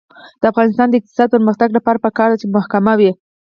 [0.41, 3.11] د افغانستان د اقتصادي پرمختګ لپاره پکار ده چې محکمه وي.